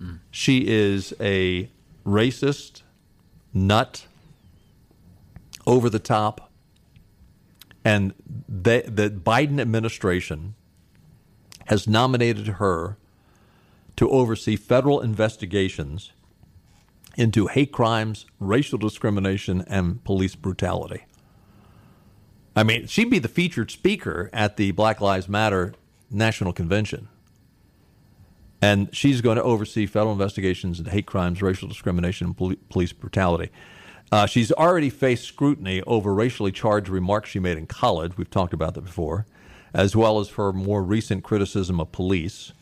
[0.00, 0.20] Mm.
[0.30, 1.68] She is a
[2.06, 2.82] racist,
[3.52, 4.06] nut,
[5.66, 6.52] over the top,
[7.84, 8.14] and
[8.48, 10.54] they, the Biden administration
[11.66, 12.96] has nominated her
[13.96, 16.12] to oversee federal investigations
[17.16, 21.04] into hate crimes, racial discrimination, and police brutality.
[22.54, 25.74] I mean, she'd be the featured speaker at the Black Lives Matter
[26.10, 27.08] National Convention.
[28.62, 32.92] And she's going to oversee federal investigations into hate crimes, racial discrimination, and poli- police
[32.92, 33.50] brutality.
[34.12, 38.16] Uh, she's already faced scrutiny over racially charged remarks she made in college.
[38.16, 39.24] We've talked about that before,
[39.72, 42.52] as well as for more recent criticism of police.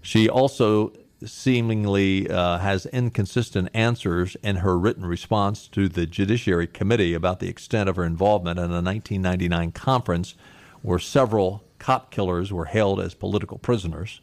[0.00, 0.92] She also
[1.24, 7.48] seemingly uh, has inconsistent answers in her written response to the Judiciary Committee about the
[7.48, 10.34] extent of her involvement in a 1999 conference
[10.82, 14.20] where several cop killers were held as political prisoners.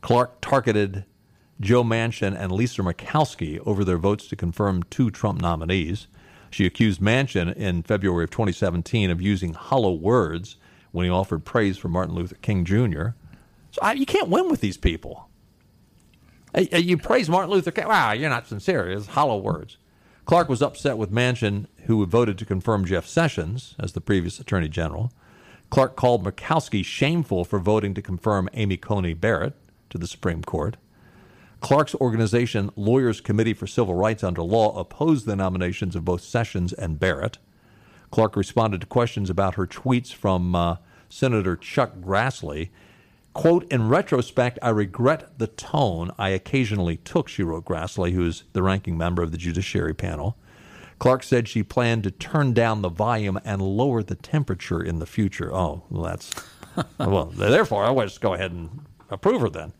[0.00, 1.04] Clarke targeted
[1.60, 6.06] Joe Manchin and Lisa Murkowski over their votes to confirm two Trump nominees.
[6.50, 10.56] She accused Manchin in February of 2017 of using hollow words
[10.90, 13.10] when he offered praise for Martin Luther King Jr.
[13.72, 15.28] So I, you can't win with these people.
[16.54, 17.88] Uh, uh, You praise Martin Luther King.
[17.88, 18.90] Wow, you're not sincere.
[18.90, 19.76] It's hollow words.
[20.24, 24.68] Clarke was upset with Manchin, who voted to confirm Jeff Sessions as the previous Attorney
[24.68, 25.12] General.
[25.70, 29.54] Clarke called Murkowski shameful for voting to confirm Amy Coney Barrett
[29.90, 30.76] to the Supreme Court.
[31.60, 36.72] Clarke's organization, Lawyers Committee for Civil Rights Under Law, opposed the nominations of both Sessions
[36.72, 37.38] and Barrett.
[38.10, 40.76] Clarke responded to questions about her tweets from uh,
[41.08, 42.70] Senator Chuck Grassley.
[43.32, 48.42] Quote, in retrospect, I regret the tone I occasionally took, she wrote Grassley, who is
[48.52, 50.36] the ranking member of the Judiciary Panel.
[50.98, 55.06] Clarke said she planned to turn down the volume and lower the temperature in the
[55.06, 55.54] future.
[55.54, 56.30] Oh, well, that's.
[56.98, 59.72] well, therefore, I'll just go ahead and approve her then.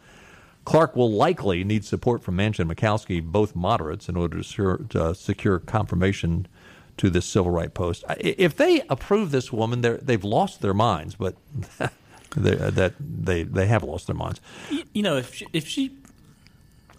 [0.65, 4.79] Clarke will likely need support from Manchin and Murkowski, both moderates, in order to secure,
[4.91, 6.47] to secure confirmation
[6.97, 8.05] to this civil right post.
[8.19, 11.35] If they approve this woman, they've lost their minds, but
[12.37, 14.41] Uh, that they they have lost their minds.
[14.71, 15.97] You, you know, if she, if she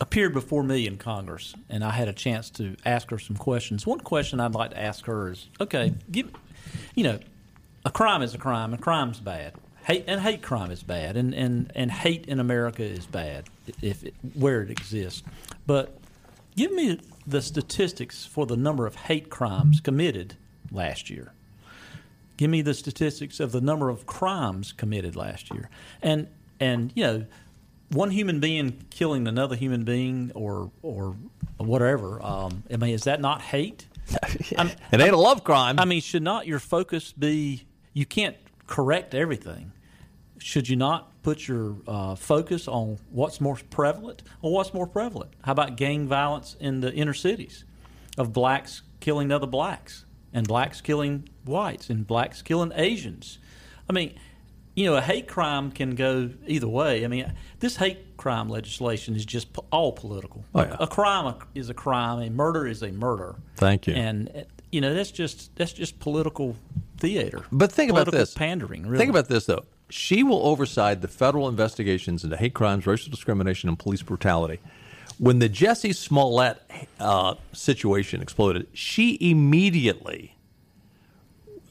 [0.01, 3.87] appeared before me in Congress and I had a chance to ask her some questions,
[3.87, 6.31] one question I'd like to ask her is, okay, give,
[6.95, 7.19] you know,
[7.85, 9.53] a crime is a crime, and crime's bad.
[9.83, 13.45] Hate and hate crime is bad, and, and, and hate in America is bad
[13.81, 15.23] if it, where it exists.
[15.65, 15.97] But
[16.57, 20.35] give me the statistics for the number of hate crimes committed
[20.71, 21.33] last year.
[22.37, 25.69] Give me the statistics of the number of crimes committed last year,
[26.01, 26.27] and
[26.59, 27.25] and you know,
[27.89, 31.15] one human being killing another human being or or
[31.57, 32.23] whatever.
[32.23, 33.87] Um, I mean, is that not hate?
[34.91, 35.79] It ain't a love crime.
[35.79, 37.65] I mean, should not your focus be?
[37.93, 38.35] You can't
[38.67, 39.71] correct everything.
[40.39, 44.23] Should you not put your uh, focus on what's more prevalent?
[44.41, 45.31] Or what's more prevalent?
[45.43, 47.63] How about gang violence in the inner cities?
[48.17, 53.39] of blacks killing other blacks, and blacks killing whites, and blacks killing Asians.
[53.89, 54.15] I mean,
[54.75, 57.03] you know, a hate crime can go either way.
[57.03, 60.45] I mean, this hate crime legislation is just all political.
[60.55, 60.77] Oh, yeah.
[60.79, 62.21] A crime is a crime.
[62.21, 63.35] A murder is a murder.
[63.57, 63.93] Thank you.
[63.93, 66.55] And you know, that's just that's just political
[66.97, 67.43] theater.
[67.51, 68.33] But think about this.
[68.33, 68.83] pandering.
[68.83, 68.97] Really.
[68.97, 69.65] Think about this, though.
[69.89, 74.59] She will oversight the federal investigations into hate crimes, racial discrimination, and police brutality.
[75.21, 76.59] When the Jesse Smollett
[76.99, 80.35] uh, situation exploded, she immediately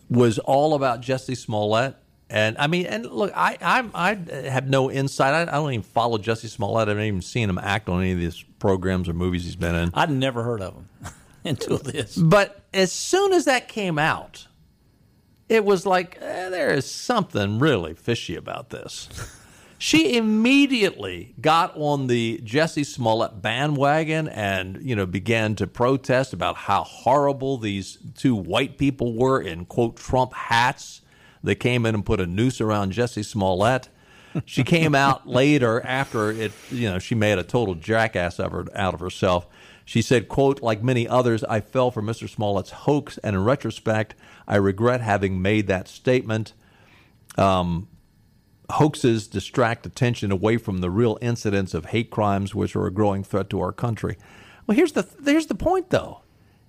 [0.08, 1.96] was all about Jesse Smollett.
[2.28, 4.16] And I mean, and look, I I'm, I
[4.48, 5.34] have no insight.
[5.34, 6.86] I, I don't even follow Jesse Smollett.
[6.86, 9.74] I haven't even seen him act on any of these programs or movies he's been
[9.74, 9.90] in.
[9.94, 10.88] I'd never heard of him
[11.44, 12.16] until this.
[12.16, 14.46] But as soon as that came out,
[15.48, 19.08] it was like eh, there is something really fishy about this.
[19.82, 26.56] She immediately got on the Jesse Smollett bandwagon and you know began to protest about
[26.56, 31.00] how horrible these two white people were in quote Trump hats.
[31.42, 33.88] They came in and put a noose around Jesse Smollett.
[34.44, 38.66] She came out later after it, you know, she made a total jackass of her,
[38.74, 39.46] out of herself.
[39.86, 42.28] She said, quote, like many others, I fell for Mr.
[42.28, 44.14] Smollett's hoax, and in retrospect,
[44.46, 46.52] I regret having made that statement.
[47.38, 47.88] Um,
[48.70, 53.24] hoaxes distract attention away from the real incidents of hate crimes, which are a growing
[53.24, 54.16] threat to our country.
[54.66, 56.20] Well, here's the here's the point, though.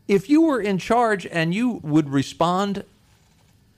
[0.07, 2.83] If you were in charge and you would respond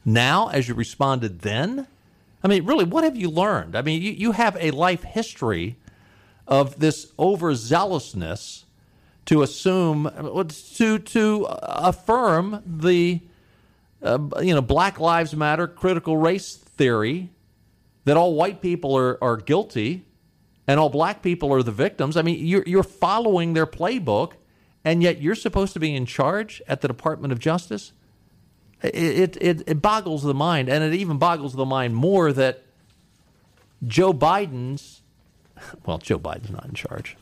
[0.05, 1.87] now as you responded then,
[2.43, 3.75] I mean, really, what have you learned?
[3.75, 5.77] I mean, you, you have a life history
[6.47, 8.63] of this overzealousness
[9.25, 10.09] to assume
[10.75, 13.21] to to affirm the
[14.01, 17.29] uh, you know Black Lives Matter critical race theory
[18.05, 20.05] that all white people are, are guilty
[20.67, 22.17] and all black people are the victims.
[22.17, 24.33] I mean, you're you're following their playbook,
[24.83, 27.93] and yet you're supposed to be in charge at the Department of Justice.
[28.81, 32.63] It it, it boggles the mind, and it even boggles the mind more that
[33.85, 35.01] Joe Biden's
[35.85, 37.17] well, Joe Biden's not in charge.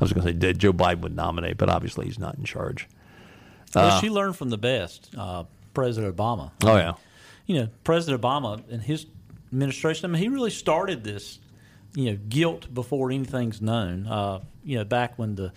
[0.00, 2.86] I was going to say Joe Biden would nominate, but obviously he's not in charge.
[3.74, 5.44] well, she learned from the best, uh,
[5.74, 6.52] President Obama.
[6.64, 6.94] Oh yeah,
[7.46, 9.06] You know, President Obama and his
[9.52, 10.06] administration.
[10.06, 11.38] I mean, he really started this,
[11.94, 14.06] you know, guilt before anything's known.
[14.06, 15.52] Uh, you know, back when the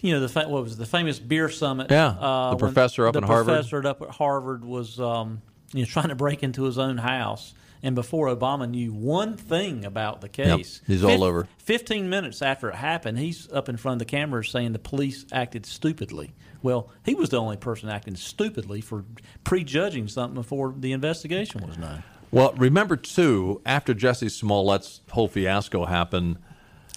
[0.00, 1.90] you know the fa- what was it, the famous beer summit?
[1.90, 3.54] Yeah, uh, the professor up the in Harvard.
[3.54, 5.40] professor up at Harvard was um,
[5.72, 9.84] you know trying to break into his own house, and before Obama knew one thing
[9.84, 11.46] about the case, he's all over.
[11.58, 15.24] Fifteen minutes after it happened, he's up in front of the cameras saying the police
[15.32, 16.34] acted stupidly.
[16.62, 19.04] Well, he was the only person acting stupidly for
[19.44, 22.02] prejudging something before the investigation was known.
[22.32, 26.38] Well, remember too, after Jesse Smollett's whole fiasco happened,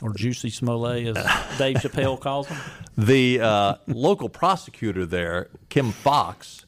[0.02, 2.58] Or Juicy Smollett, as Dave Chappelle calls him.
[2.98, 6.65] the uh, local prosecutor there, Kim Foxx,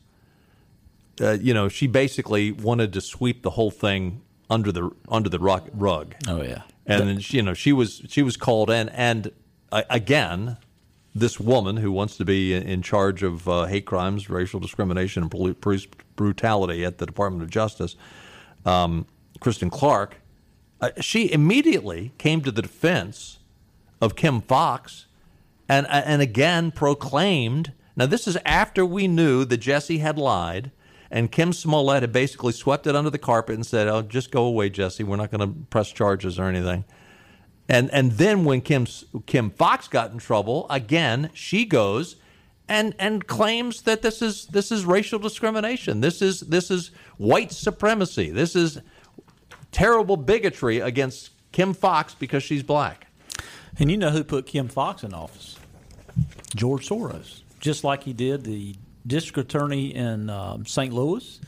[1.21, 5.39] uh, you know, she basically wanted to sweep the whole thing under the under the
[5.39, 5.69] rug.
[5.73, 6.15] rug.
[6.27, 6.63] Oh yeah.
[6.85, 9.31] and then she, you know she was she was called in, and
[9.71, 10.57] uh, again,
[11.15, 15.23] this woman who wants to be in, in charge of uh, hate crimes, racial discrimination,
[15.23, 17.95] and police brutality at the Department of Justice,
[18.65, 19.05] um,
[19.39, 20.17] Kristen Clarke,
[20.81, 23.39] uh, she immediately came to the defense
[24.01, 25.05] of Kim Foxx,
[25.67, 27.73] and and again proclaimed.
[27.95, 30.71] Now this is after we knew that Jesse had lied.
[31.09, 34.43] And Kim Smollett had basically swept it under the carpet and said, "Oh, just go
[34.43, 35.05] away, Jesse.
[35.05, 36.83] We're not going to press charges or anything."
[37.69, 38.87] And and then when Kim
[39.25, 42.17] Kim Foxx got in trouble again, she goes
[42.69, 46.01] and and claims that this is this is racial discrimination.
[46.01, 48.29] This is this is white supremacy.
[48.29, 48.81] This is
[49.71, 53.07] terrible bigotry against Kim Foxx because she's black.
[53.79, 55.57] And you know who put Kim Foxx in office?
[56.55, 57.41] George Soros.
[57.59, 58.75] Just like he did the
[59.05, 60.93] district attorney in um, St.
[60.93, 61.39] Louis,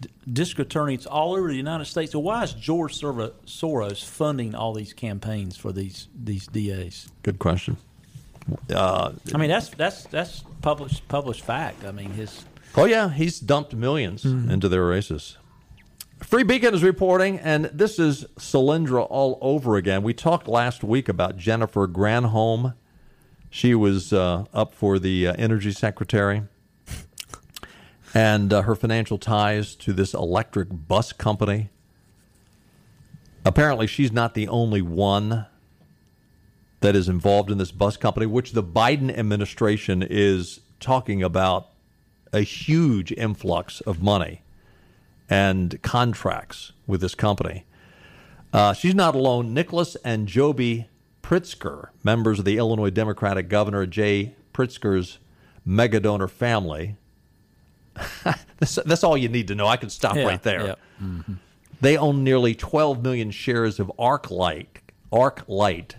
[0.00, 2.12] D- district attorneys all over the United States.
[2.12, 7.08] So why is George Sor- Soros funding all these campaigns for these these DAs?
[7.22, 7.76] Good question.
[8.72, 11.84] Uh, I mean, that's that's that's published published fact.
[11.84, 12.44] I mean, his
[12.76, 15.36] oh yeah, he's dumped 1000000s into their races.
[16.20, 20.02] Free Beacon is reporting, and this is Solyndra all over again.
[20.02, 22.74] We talked last week about Jennifer Granholm.
[23.50, 26.42] She was uh, up for the uh, energy secretary,
[28.12, 31.70] and uh, her financial ties to this electric bus company.
[33.44, 35.46] Apparently, she's not the only one
[36.80, 41.68] that is involved in this bus company, which the Biden administration is talking about
[42.32, 44.42] a huge influx of money
[45.28, 47.64] and contracts with this company.
[48.52, 49.52] Uh, she's not alone.
[49.52, 50.88] Nicholas and Joby
[51.22, 55.18] Pritzker, members of the Illinois Democratic Governor Jay Pritzker's
[55.64, 56.96] mega donor family.
[58.58, 59.66] that's, that's all you need to know.
[59.66, 60.66] I could stop Yeah, right there.
[60.66, 60.74] yeah.
[61.02, 61.34] Mm-hmm.
[61.80, 64.66] They own nearly 12 million shares of ArcLight,
[65.12, 65.94] ArcLight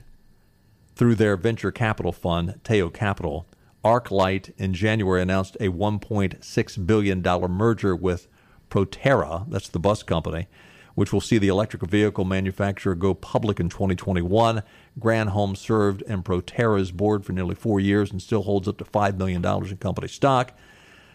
[0.99, 3.47] through their venture capital fund, Tao Capital.
[3.85, 8.27] ArcLight in January announced a $1.6 billion merger with
[8.69, 10.49] Proterra, that's the bus company,
[10.95, 14.61] which will see the electric vehicle manufacturer go public in 2021.
[14.99, 19.15] Granholm served in Proterra's board for nearly four years and still holds up to $5
[19.17, 20.51] million in company stock.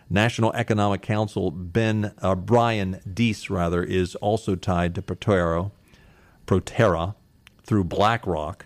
[0.09, 5.73] National Economic Council Ben uh, Brian Deese rather is also tied to Proterra,
[6.47, 7.17] Proterra
[7.65, 8.65] through BlackRock.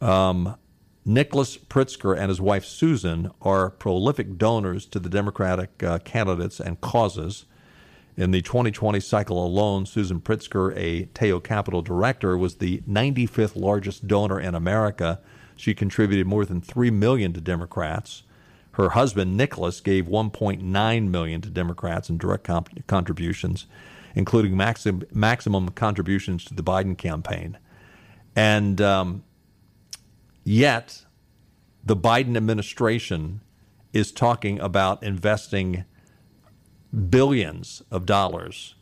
[0.00, 0.56] Um,
[1.04, 6.80] Nicholas Pritzker and his wife Susan are prolific donors to the Democratic uh, candidates and
[6.80, 7.46] causes.
[8.16, 14.06] In the 2020 cycle alone, Susan Pritzker, a Tao Capital director, was the 95th largest
[14.06, 15.20] donor in America.
[15.56, 18.24] She contributed more than 3 million to Democrats.
[18.72, 23.66] Her husband Nicholas gave 1.9 million to Democrats in direct comp- contributions,
[24.14, 27.56] including maxim- maximum contributions to the Biden campaign.
[28.36, 29.24] And um,
[30.48, 31.04] yet,
[31.84, 33.40] the Biden administration
[33.92, 35.84] is talking about investing
[37.10, 38.74] billions of dollars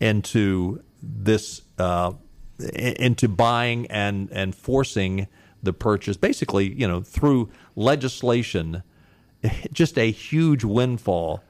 [0.00, 2.12] into this, uh,
[2.74, 5.26] into buying and and forcing
[5.62, 8.82] the purchase, basically, you know, through legislation,
[9.72, 11.42] just a huge windfall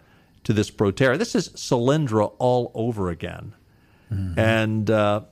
[0.44, 1.18] to this Proterra.
[1.18, 3.54] This is Solyndra all over again,
[4.36, 4.90] and.
[4.90, 5.22] Uh,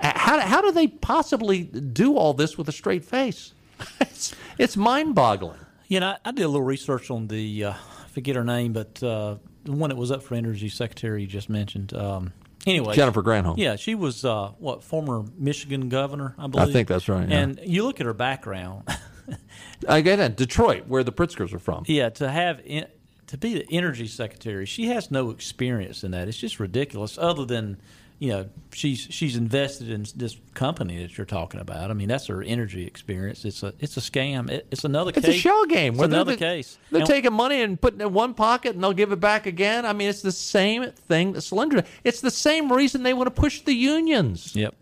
[0.00, 3.52] how, how do they possibly do all this with a straight face?
[4.00, 5.58] It's, it's mind boggling.
[5.88, 9.02] You know, I did a little research on the, uh, I forget her name, but
[9.02, 11.94] uh, the one that was up for energy secretary you just mentioned.
[11.94, 12.32] Um,
[12.66, 13.56] anyway, Jennifer Granholm.
[13.56, 16.68] Yeah, she was uh, what former Michigan governor, I believe.
[16.68, 17.38] I think that's right, yeah.
[17.38, 18.86] And you look at her background.
[19.88, 20.36] I get it.
[20.36, 21.84] Detroit, where the Pritzkers are from.
[21.86, 22.86] Yeah, to have in,
[23.28, 26.28] to be the energy secretary, she has no experience in that.
[26.28, 27.16] It's just ridiculous.
[27.16, 27.80] Other than
[28.20, 31.90] you know, she's she's invested in this company that you're talking about.
[31.90, 33.46] I mean, that's her energy experience.
[33.46, 34.50] It's a it's a scam.
[34.50, 35.10] It, it's another.
[35.16, 35.34] It's case.
[35.36, 35.94] a shell game.
[35.94, 36.76] It's where they're- another case.
[36.90, 39.46] They're And- taking money and putting it in one pocket, and they'll give it back
[39.46, 39.86] again.
[39.86, 41.86] I mean, it's the same thing that Solyndra.
[42.04, 44.54] It's the same reason they want to push the unions.
[44.54, 44.74] Yep.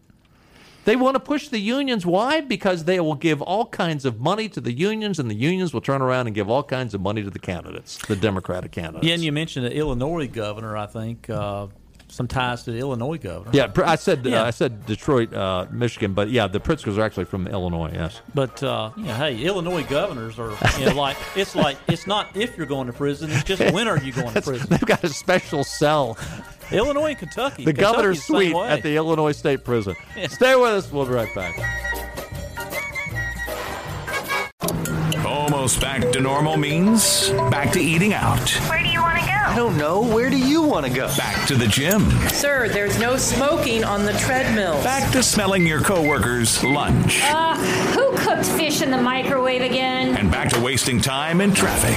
[0.85, 2.05] They want to push the unions.
[2.07, 2.41] Why?
[2.41, 5.83] Because they will give all kinds of money to the unions, and the unions will
[5.83, 9.07] turn around and give all kinds of money to the candidates, the Democratic candidates.
[9.07, 10.77] Yeah, and you mentioned the Illinois governor.
[10.77, 11.67] I think uh,
[12.11, 13.51] some ties to the Illinois governor.
[13.53, 14.43] Yeah, I said Yeah.
[14.43, 17.91] uh, I said Detroit, uh, Michigan, but yeah, the Pritzkers are actually from Illinois.
[17.93, 18.21] Yes.
[18.35, 22.57] But uh, yeah, hey, Illinois governors are you know, like it's like it's not if
[22.57, 24.67] you're going to prison, it's just when are you going to prison?
[24.71, 26.17] They've got a special cell,
[26.73, 27.65] Illinois and Kentucky.
[27.65, 28.69] the governor's Kentucky's the suite way.
[28.69, 29.95] at the Illinois State Prison.
[30.29, 30.91] Stay with us.
[30.91, 31.57] We'll be right back.
[35.27, 39.39] Almost back to normal means back to eating out, Where do you want to go?
[39.53, 40.01] I don't know.
[40.03, 41.09] Where do you want to go?
[41.17, 44.75] back to the gym, Sir, there's no smoking on the treadmill.
[44.85, 47.57] back to smelling your coworkers' lunch, Uh,
[47.95, 50.17] who cooked fish in the microwave again?
[50.17, 51.97] and back to wasting time in traffic.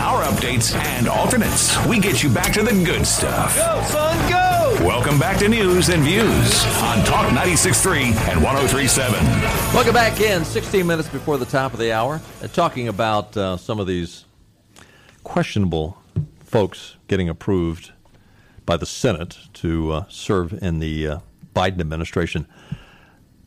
[0.00, 1.74] Our updates and alternates.
[1.86, 3.56] We get you back to the good stuff.
[3.56, 4.76] Go, son, go!
[4.86, 9.74] Welcome back to News and Views on Talk 96.3 and 103.7.
[9.74, 10.44] Welcome back in.
[10.44, 14.24] 16 minutes before the top of the hour, uh, talking about uh, some of these
[15.22, 15.96] questionable
[16.54, 17.90] folks getting approved
[18.64, 21.18] by the Senate to uh, serve in the uh,
[21.52, 22.46] Biden administration.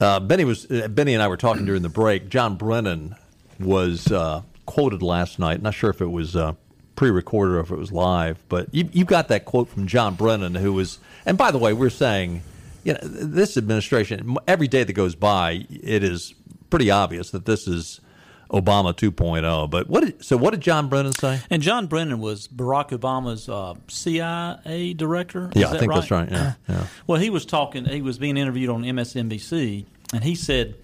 [0.02, 2.28] Uh, Benny was uh, Benny and I were talking during the break.
[2.28, 3.16] John Brennan
[3.62, 5.62] was uh, quoted last night.
[5.62, 6.56] Not sure if it was uh,
[6.98, 10.56] pre-recorded or if it was live, but you you got that quote from John Brennan,
[10.56, 11.00] who was.
[11.26, 12.42] And by the way, we're saying,
[12.84, 14.36] you know, this administration.
[14.50, 16.36] Every day that goes by, it is
[16.70, 18.02] pretty obvious that this is
[18.50, 19.70] Obama 2.0.
[19.70, 20.04] But what?
[20.04, 21.42] Did, so what did John Brennan say?
[21.50, 25.50] And John Brennan was Barack Obama's uh, CIA director.
[25.56, 26.30] Is Yeah, I think that's right.
[26.32, 26.88] Yeah, yeah.
[27.08, 27.86] Well, he was talking.
[27.86, 30.76] He was being interviewed on MSNBC, and he said,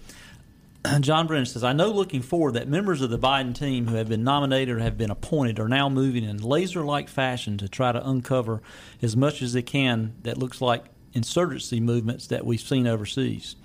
[1.00, 4.08] John Brennan says, "I know looking forward that members of the Biden team who have
[4.08, 8.06] been nominated or have been appointed are now moving in laser-like fashion to try to
[8.08, 8.62] uncover
[9.02, 13.56] as much as they can that looks like insurgency movements that we've seen overseas."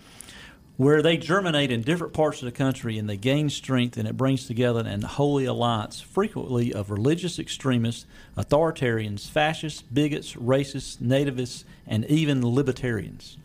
[0.80, 4.16] Where they germinate in different parts of the country and they gain strength and it
[4.16, 8.06] brings together an holy alliance frequently of religious extremists,
[8.38, 13.38] authoritarians, fascists, bigots, racists, nativists, and even libertarians.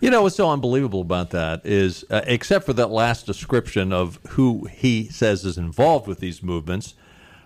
[0.00, 4.18] You know what's so unbelievable about that is, uh, except for that last description of
[4.30, 6.94] who he says is involved with these movements,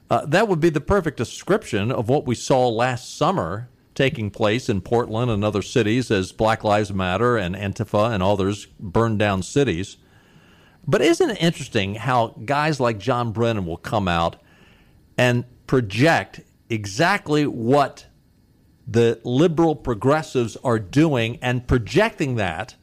[0.08, 3.68] uh, that would be the perfect description of what we saw last summer
[4.00, 8.64] taking place in Portland and other cities as Black Lives Matter and Antifa and others
[8.78, 9.98] burned down cities.
[10.86, 14.36] But isn't it interesting how guys like John Brennan will come out
[15.18, 16.40] and project
[16.70, 18.06] exactly what
[18.86, 22.76] the liberal progressives are doing and projecting that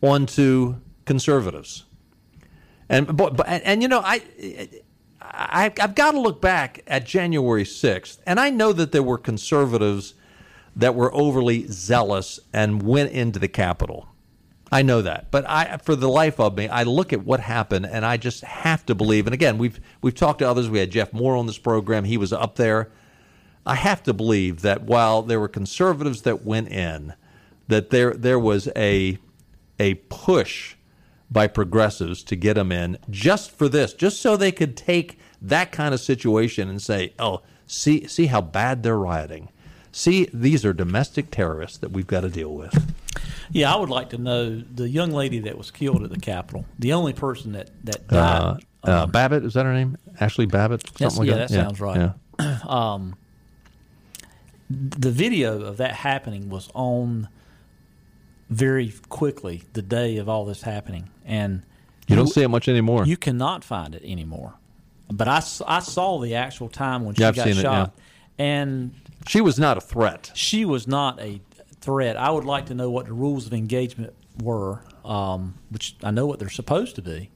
[0.00, 1.84] onto conservatives?
[2.88, 4.22] And but and, and you know I.
[5.24, 9.18] I, I've got to look back at January 6th, and I know that there were
[9.18, 10.14] conservatives
[10.76, 14.08] that were overly zealous and went into the Capitol.
[14.70, 17.86] I know that, but I, for the life of me, I look at what happened,
[17.86, 19.26] and I just have to believe.
[19.26, 20.68] And again, we've we've talked to others.
[20.68, 22.90] We had Jeff Moore on this program; he was up there.
[23.64, 27.14] I have to believe that while there were conservatives that went in,
[27.68, 29.18] that there there was a
[29.78, 30.74] a push
[31.34, 35.70] by progressives to get them in just for this, just so they could take that
[35.72, 39.50] kind of situation and say, "Oh, see see how bad they're rioting."
[39.92, 42.94] See, these are domestic terrorists that we've got to deal with.
[43.52, 46.64] Yeah, I would like to know the young lady that was killed at the Capitol.
[46.78, 48.64] The only person that that Uh, died.
[48.84, 49.96] uh, Babbitt, is that her name?
[50.20, 50.82] Ashli Babbitt?
[50.98, 52.12] Something like yeah, that sounds right.
[52.40, 52.58] Yeah.
[52.68, 53.16] um,
[54.70, 57.28] the video of that happening was on
[58.50, 61.62] very quickly the day of all this happening, and
[62.08, 63.04] You don't see it much anymore.
[63.06, 64.54] You cannot find it anymore.
[65.12, 67.94] But I, I saw the actual time when she Yeah, got seen it, shot,
[68.38, 68.94] and
[69.26, 70.30] she was not a threat.
[70.34, 71.40] She was not a
[71.80, 72.16] threat.
[72.16, 76.26] I would like to know what the rules of engagement were, um, which I know
[76.26, 77.30] what they're supposed to be.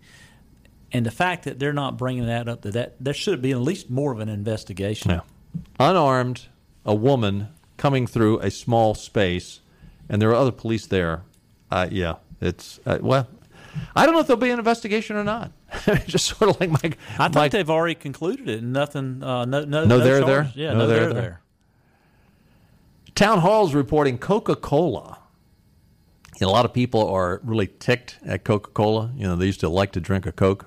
[0.90, 3.60] And the fact that they're not bringing that up, that, that there should be at
[3.60, 5.10] least more of an investigation.
[5.10, 5.20] Yeah.
[5.78, 6.46] Unarmed,
[6.86, 9.60] a woman coming through a small space,
[10.08, 11.24] and there are other police there.
[11.70, 13.28] Uh, yeah, it's uh, well.
[13.94, 15.52] I don't know if there'll be an investigation or not.
[16.06, 16.78] Just sort of like my.
[17.18, 18.62] I think my- they've already concluded it.
[18.62, 19.22] Nothing.
[19.22, 19.64] Uh, no.
[19.64, 19.84] No.
[19.84, 20.42] No there there?
[20.42, 20.56] charges.
[20.56, 20.72] Yeah.
[20.72, 21.22] No No, there there there?
[21.22, 21.40] there.
[23.14, 25.18] Town Hall's reporting Coca Cola.
[26.40, 29.10] a lot of people are really ticked at Coca Cola.
[29.16, 30.66] You know, they used to like to drink a Coke.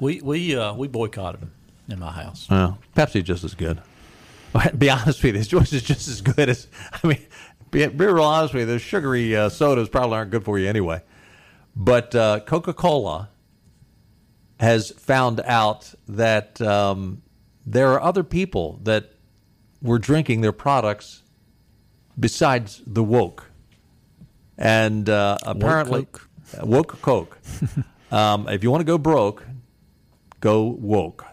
[0.00, 1.52] We we uh, we boycotted them
[1.88, 2.46] in my house.
[2.50, 3.80] Uh, Pepsi just as good.
[4.78, 6.68] Be honest with you, this choice is just as good as.
[7.02, 7.18] I mean,
[7.70, 10.68] be, be real honest with you, those sugary uh, sodas probably aren't good for you
[10.68, 11.02] anyway.
[11.76, 13.30] But uh, Coca Cola
[14.60, 17.22] has found out that um,
[17.66, 19.12] there are other people that
[19.82, 21.22] were drinking their products
[22.18, 23.50] besides the woke.
[24.56, 26.28] And uh, apparently, Coke.
[26.56, 27.38] Uh, woke Coke.
[28.12, 29.44] um, if you want to go broke,
[30.40, 31.24] go woke.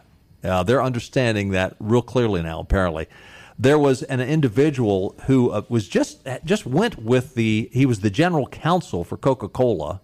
[0.44, 2.60] Uh, they're understanding that real clearly now.
[2.60, 3.08] Apparently,
[3.60, 7.70] there was an individual who uh, was just just went with the.
[7.72, 10.02] He was the general counsel for Coca Cola.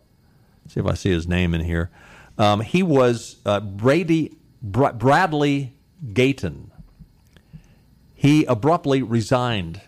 [0.68, 1.90] See if I see his name in here.
[2.38, 5.74] Um, he was uh, Brady Br- Bradley
[6.14, 6.72] Gayton.
[8.14, 9.82] He abruptly resigned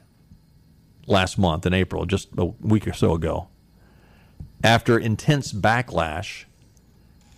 [1.08, 3.48] last month in April, just a week or so ago,
[4.64, 6.46] after intense backlash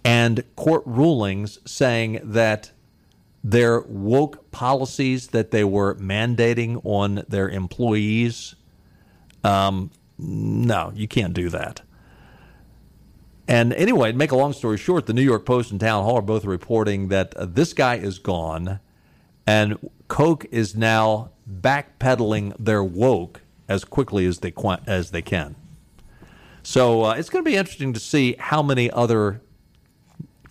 [0.03, 2.71] and court rulings saying that
[3.43, 8.55] their woke policies that they were mandating on their employees,
[9.43, 11.81] um, no, you can't do that.
[13.51, 16.19] And anyway, to make a long story short, the New York Post and Town Hall
[16.19, 18.79] are both reporting that uh, this guy is gone,
[19.45, 19.77] and
[20.07, 25.57] Coke is now backpedaling their woke as quickly as they qua- as they can.
[26.63, 29.41] So uh, it's going to be interesting to see how many other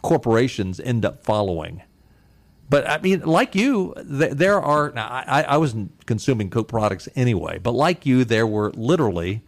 [0.03, 1.81] corporations end up following.
[2.69, 4.93] But I mean, like you, th- there are.
[4.95, 9.41] I, I wasn't consuming Coke products anyway, but like you, there were literally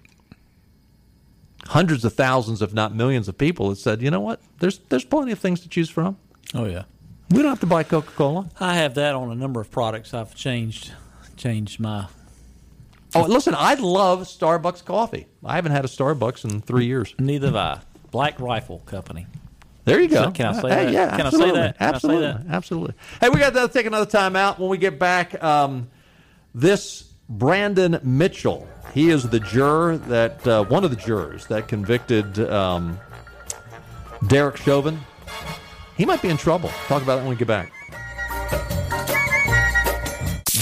[1.68, 4.40] hundreds of thousands, if not millions, of people that said, "You know what?
[4.58, 6.16] There's there's plenty of things to choose from.
[6.54, 6.84] Oh yeah,
[7.30, 10.14] we don't have to buy Coca Cola." I have that on a number of products.
[10.14, 10.92] I've changed
[11.36, 12.06] changed my.
[13.14, 15.26] Oh, listen, I love Starbucks coffee.
[15.44, 17.14] I haven't had a Starbucks in three years.
[17.18, 17.80] Neither have I.
[18.10, 19.26] Black Rifle Company.
[19.84, 20.24] There you go.
[20.24, 20.92] So can I say Hey, that?
[20.92, 21.60] Yeah, Can I say absolutely.
[21.60, 21.78] that?
[21.78, 22.26] Can I say Absolutely.
[22.32, 22.46] that?
[22.48, 22.94] Absolutely.
[23.20, 24.58] Hey, we got to take another time out.
[24.60, 25.88] When we get back, um,
[26.54, 32.38] this Brandon Mitchell, he is the juror that uh, one of the jurors that convicted
[32.50, 33.00] um,
[34.26, 35.00] Derek Chauvin.
[35.96, 36.68] He might be in trouble.
[36.86, 37.72] Talk about that when we get back.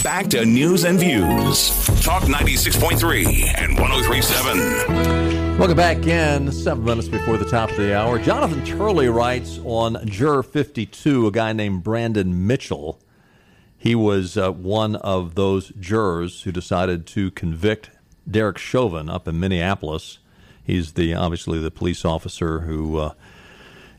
[0.01, 1.69] Back to news and views.
[2.03, 5.57] Talk 96.3 and 1037.
[5.57, 6.51] Welcome back in.
[6.53, 8.17] Seven minutes before the top of the hour.
[8.17, 12.97] Jonathan Turley writes on Juror 52, a guy named Brandon Mitchell.
[13.81, 17.89] He was uh, one of those jurors who decided to convict
[18.29, 20.19] Derek Chauvin up in Minneapolis.
[20.63, 23.13] He's the obviously the police officer who uh,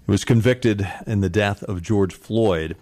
[0.07, 2.76] was convicted in the death of George Floyd.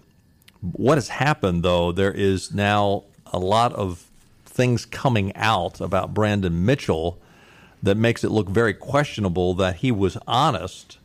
[0.61, 4.05] What has happened, though, there is now a lot of
[4.45, 7.17] things coming out about Brandon Mitchell
[7.81, 10.99] that makes it look very questionable that he was honest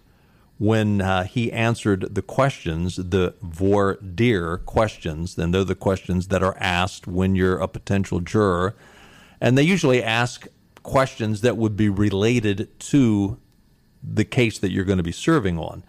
[0.59, 6.42] when uh, he answered the questions, the voir dire questions, and they're the questions that
[6.42, 8.74] are asked when you're a potential juror.
[9.40, 10.46] And they usually ask
[10.82, 13.38] questions that would be related to
[14.02, 15.84] the case that you're going to be serving on.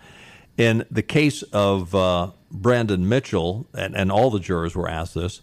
[0.58, 5.42] In the case of uh, Brandon Mitchell, and, and all the jurors were asked this,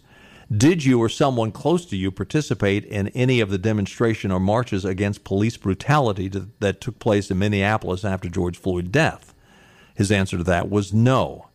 [0.55, 4.85] did you or someone close to you participate in any of the demonstration or marches
[4.85, 9.33] against police brutality to, that took place in Minneapolis after George Floyd's death?
[9.95, 11.47] His answer to that was no.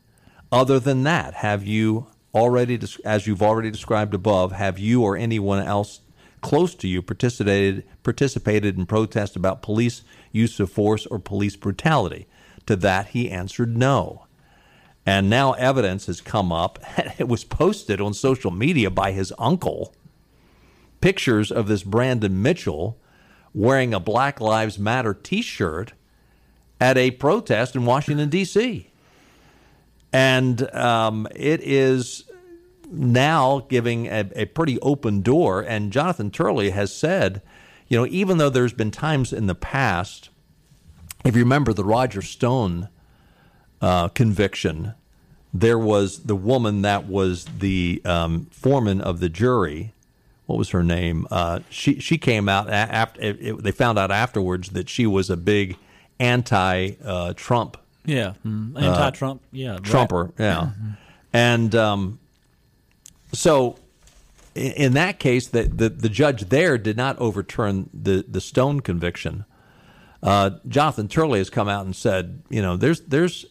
[0.51, 5.62] Other than that, have you already, as you've already described above, have you or anyone
[5.62, 6.01] else
[6.41, 12.26] close to you participated participated in protests about police use of force or police brutality?
[12.66, 14.26] To that, he answered no.
[15.07, 16.78] And now evidence has come up.
[17.18, 19.94] It was posted on social media by his uncle.
[21.01, 22.98] Pictures of this Brandon Mitchell
[23.53, 25.92] wearing a Black Lives Matter t shirt
[26.80, 28.90] at a protest in Washington, D.C.
[30.12, 32.24] And um, it is
[32.90, 35.61] now giving a, a, pretty open door.
[35.61, 37.42] And Jonathan Turley has said,
[37.86, 40.30] you know, even though there's been times in the past,
[41.24, 42.88] if you remember the Roger Stone
[43.81, 44.95] uh, conviction,
[45.53, 49.93] there was the woman that was the um, foreman of the jury.
[50.47, 51.26] What was her name?
[51.31, 55.31] Uh, she she came out after it, it, they found out afterwards that she was
[55.31, 55.76] a big
[56.18, 57.76] anti-Trump.
[57.76, 59.43] Uh, yeah, mm, anti-Trump.
[59.53, 60.24] yeah, Trumper.
[60.24, 60.33] Right.
[60.39, 60.91] Yeah, mm-hmm.
[61.33, 62.18] and um,
[63.33, 63.78] so
[64.55, 68.81] in, in that case, the, the the judge there did not overturn the the Stone
[68.81, 69.45] conviction.
[70.22, 73.47] Uh, Jonathan Turley has come out and said, you know, there's there's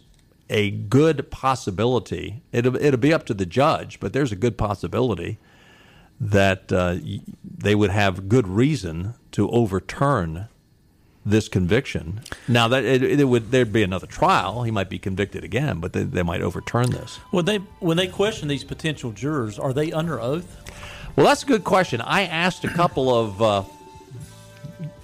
[0.49, 2.41] a good possibility.
[2.51, 5.37] It'll, it'll be up to the judge, but there's a good possibility
[6.19, 6.97] that uh,
[7.43, 10.47] they would have good reason to overturn
[11.25, 12.21] this conviction.
[12.47, 14.63] Now that it, it, would there'd be another trial.
[14.63, 17.17] He might be convicted again, but they, they might overturn this.
[17.31, 20.57] When they when they question these potential jurors, are they under oath?
[21.15, 22.01] Well, that's a good question.
[22.01, 23.63] I asked a couple of uh,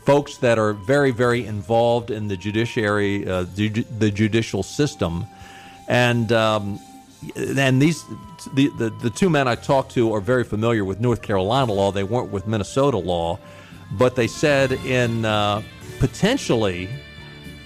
[0.06, 5.26] folks that are very very involved in the judiciary, uh, the, the judicial system
[5.88, 6.80] and um,
[7.36, 8.04] and these
[8.54, 11.92] the, the the two men I talked to are very familiar with North Carolina law.
[11.92, 13.40] They weren't with Minnesota law,
[13.92, 15.62] but they said in uh,
[16.00, 16.90] potentially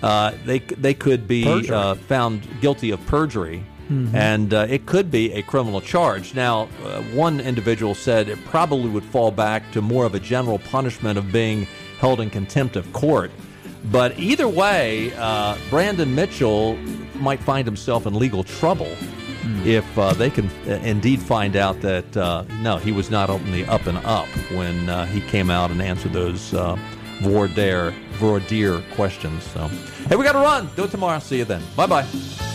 [0.01, 3.63] uh, they they could be uh, found guilty of perjury.
[3.89, 4.15] Mm-hmm.
[4.15, 6.35] And uh, it could be a criminal charge.
[6.35, 10.59] Now, uh, one individual said it probably would fall back to more of a general
[10.59, 11.65] punishment of being
[11.99, 13.31] held in contempt of court.
[13.91, 16.75] But either way, uh, Brandon Mitchell
[17.15, 19.65] might find himself in legal trouble mm.
[19.65, 23.51] if uh, they can uh, indeed find out that uh, no, he was not on
[23.51, 26.77] the up and up when uh, he came out and answered those uh,
[27.21, 29.43] voir dire, voir dire questions.
[29.43, 29.67] So,
[30.07, 30.69] hey, we got to run.
[30.75, 31.19] Do it tomorrow.
[31.19, 31.61] See you then.
[31.75, 32.48] Bye bye.